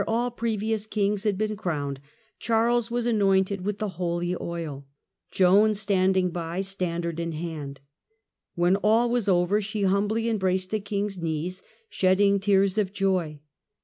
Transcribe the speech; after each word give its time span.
•crovvned 0.03 1.13
at 1.13 1.23
had 1.23 1.37
been 1.37 1.55
crowned, 1.55 1.99
Charles 2.39 2.89
was 2.89 3.05
anointed 3.05 3.61
with 3.63 3.77
the 3.77 3.87
holy 4.01 4.31
frth 4.33 4.39
July 4.39 4.61
'^^^' 4.61 4.83
Joa 5.29 5.69
i^ 5.69 5.75
standing 5.75 6.31
by, 6.31 6.61
standard 6.61 7.19
in 7.19 7.33
hand. 7.33 7.81
When 8.55 8.77
all 8.77 9.11
was 9.11 9.27
1129 9.27 9.61
Qver 9.61 9.63
she 9.69 9.83
humbly 9.83 10.27
embraced 10.27 10.71
the 10.71 10.79
King's 10.79 11.19
knees, 11.19 11.61
shedding 11.89 12.39
tears 12.39 12.79
of 12.79 12.91
joy. 12.91 13.41